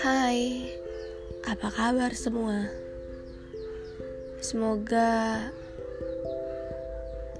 Hai, 0.00 0.64
apa 1.44 1.68
kabar 1.68 2.16
semua? 2.16 2.72
Semoga 4.40 5.52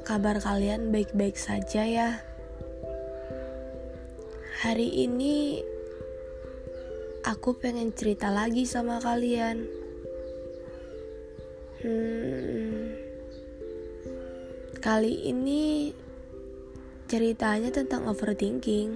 kabar 0.05 0.45
kalian 0.45 0.93
baik-baik 0.93 1.41
saja 1.41 1.89
ya. 1.89 2.21
Hari 4.61 5.09
ini 5.09 5.65
aku 7.25 7.57
pengen 7.57 7.97
cerita 7.97 8.29
lagi 8.29 8.69
sama 8.69 9.01
kalian. 9.01 9.65
Hmm, 11.81 12.93
kali 14.85 15.33
ini 15.33 15.97
ceritanya 17.11 17.75
tentang 17.75 18.07
overthinking. 18.07 18.95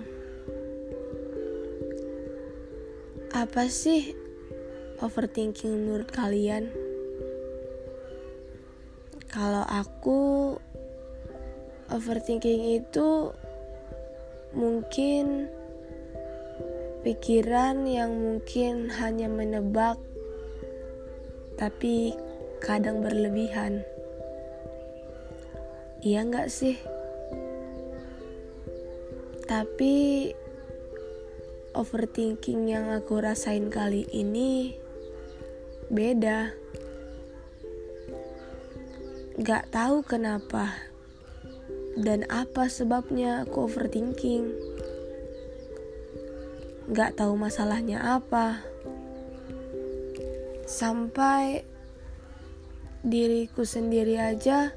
Apa 3.34 3.66
sih 3.66 4.14
overthinking 5.02 5.82
menurut 5.82 6.14
kalian? 6.14 6.70
Kalau 9.26 9.66
aku 9.66 10.54
overthinking 11.90 12.78
itu 12.78 13.34
mungkin 14.54 15.50
pikiran 17.02 17.82
yang 17.82 18.14
mungkin 18.14 18.94
hanya 18.94 19.26
menebak 19.26 19.98
tapi 21.58 22.14
kadang 22.62 23.02
berlebihan. 23.02 23.82
Iya 25.98 26.22
nggak 26.30 26.46
sih? 26.46 26.93
Tapi 29.44 30.32
overthinking 31.76 32.70
yang 32.70 32.88
aku 32.88 33.20
rasain 33.20 33.68
kali 33.68 34.08
ini 34.08 34.72
beda. 35.92 36.54
Gak 39.34 39.68
tahu 39.74 40.00
kenapa 40.06 40.72
dan 42.00 42.24
apa 42.32 42.72
sebabnya 42.72 43.44
aku 43.44 43.68
overthinking. 43.68 44.48
Gak 46.94 47.20
tahu 47.20 47.36
masalahnya 47.36 48.00
apa. 48.00 48.64
Sampai 50.64 51.68
diriku 53.04 53.68
sendiri 53.68 54.16
aja 54.16 54.72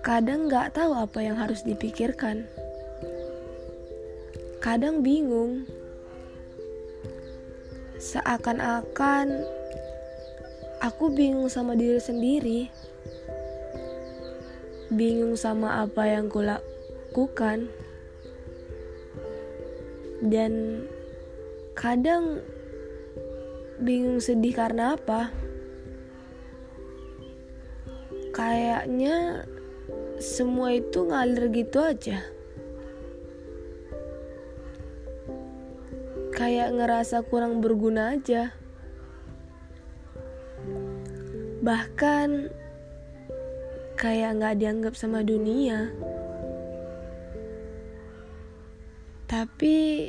kadang 0.00 0.48
gak 0.48 0.72
tahu 0.72 0.96
apa 0.96 1.20
yang 1.20 1.36
harus 1.36 1.60
dipikirkan 1.68 2.48
kadang 4.58 5.06
bingung. 5.06 5.66
Seakan-akan 7.98 9.46
aku 10.82 11.14
bingung 11.14 11.50
sama 11.50 11.78
diri 11.78 11.98
sendiri. 12.02 12.60
Bingung 14.90 15.38
sama 15.38 15.82
apa 15.86 16.10
yang 16.10 16.26
kulakukan. 16.26 17.70
Dan 20.18 20.82
kadang 21.78 22.42
bingung 23.78 24.18
sedih 24.18 24.54
karena 24.58 24.98
apa? 24.98 25.30
Kayaknya 28.34 29.46
semua 30.18 30.74
itu 30.74 31.06
ngalir 31.06 31.50
gitu 31.54 31.78
aja. 31.82 32.37
Kayak 36.38 36.70
ngerasa 36.70 37.26
kurang 37.26 37.58
berguna 37.58 38.14
aja. 38.14 38.54
Bahkan 41.58 42.54
kayak 43.98 44.38
nggak 44.38 44.56
dianggap 44.62 44.94
sama 44.94 45.26
dunia. 45.26 45.90
Tapi 49.26 50.08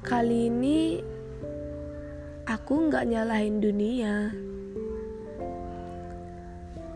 kali 0.00 0.48
ini 0.48 1.04
aku 2.48 2.88
nggak 2.88 3.04
nyalahin 3.04 3.60
dunia. 3.60 4.32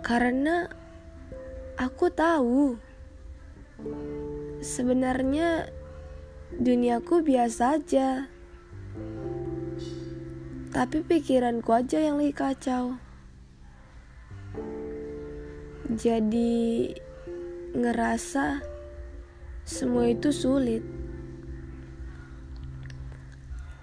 Karena 0.00 0.64
aku 1.76 2.08
tahu 2.08 2.72
sebenarnya 4.64 5.77
duniaku 6.56 7.20
biasa 7.20 7.76
aja. 7.76 8.32
Tapi 10.72 11.04
pikiranku 11.04 11.68
aja 11.72 12.00
yang 12.00 12.16
lagi 12.16 12.32
kacau. 12.32 12.96
Jadi 15.88 16.92
ngerasa 17.72 18.60
semua 19.64 20.08
itu 20.08 20.32
sulit. 20.32 20.84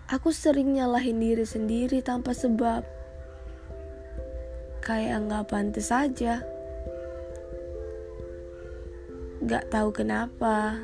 Aku 0.05 0.29
sering 0.29 0.77
nyalahin 0.77 1.17
diri 1.17 1.45
sendiri 1.45 2.01
tanpa 2.05 2.37
sebab. 2.37 2.85
Kayak 4.85 5.25
nggak 5.25 5.45
pantas 5.49 5.89
aja. 5.89 6.45
Gak 9.45 9.69
tahu 9.73 9.89
kenapa 9.93 10.77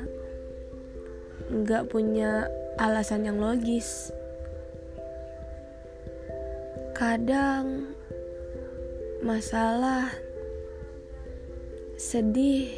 nggak 1.52 1.92
punya 1.92 2.48
alasan 2.80 3.28
yang 3.28 3.36
logis. 3.36 4.08
Kadang 6.96 7.92
masalah 9.20 10.08
sedih 12.00 12.72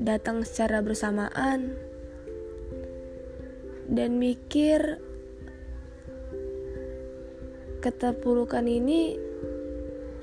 datang 0.00 0.42
secara 0.42 0.82
bersamaan 0.82 1.78
dan 3.86 4.18
mikir 4.18 4.98
keterpurukan 7.84 8.66
ini 8.66 9.14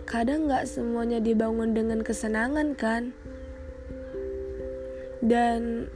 kadang 0.10 0.50
nggak 0.50 0.66
semuanya 0.66 1.22
dibangun 1.22 1.78
dengan 1.78 2.02
kesenangan 2.02 2.74
kan 2.74 3.14
dan 5.22 5.88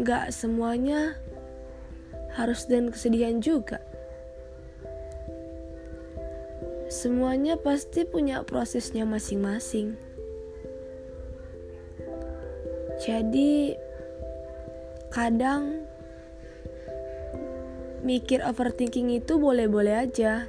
gak 0.00 0.32
semuanya 0.32 1.20
harus 2.32 2.64
dan 2.64 2.88
kesedihan 2.88 3.44
juga. 3.44 3.84
Semuanya 6.88 7.56
pasti 7.60 8.04
punya 8.04 8.44
prosesnya 8.44 9.04
masing-masing. 9.04 9.96
Jadi, 13.00 13.76
kadang 15.08 15.88
mikir 18.04 18.44
overthinking 18.44 19.12
itu 19.12 19.40
boleh-boleh 19.40 20.04
aja. 20.08 20.46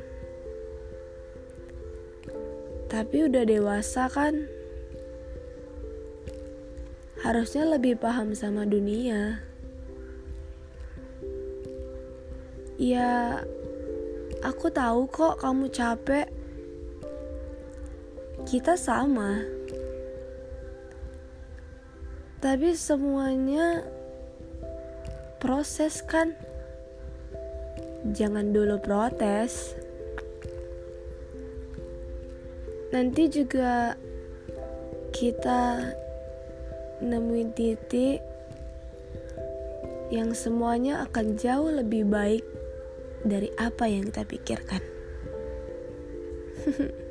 Tapi 2.91 3.25
udah 3.25 3.43
dewasa 3.47 4.05
kan? 4.11 4.45
Harusnya 7.23 7.63
lebih 7.63 7.95
paham 7.95 8.35
sama 8.35 8.67
dunia. 8.67 9.39
Ya, 12.75 13.39
aku 14.43 14.67
tahu 14.67 15.07
kok 15.07 15.39
kamu 15.39 15.71
capek. 15.71 16.27
Kita 18.43 18.75
sama. 18.75 19.39
Tapi 22.43 22.75
semuanya 22.75 23.87
proses 25.39 26.03
kan? 26.03 26.35
Jangan 28.03 28.51
dulu 28.51 28.83
protes. 28.83 29.79
Nanti 32.91 33.31
juga 33.31 33.95
kita 35.15 35.95
nemuin 37.03 37.51
titik 37.51 38.23
yang 40.13 40.31
semuanya 40.31 41.03
akan 41.03 41.35
jauh 41.35 41.73
lebih 41.73 42.07
baik 42.07 42.45
dari 43.27 43.51
apa 43.59 43.89
yang 43.91 44.07
kita 44.07 44.23
pikirkan. 44.23 44.83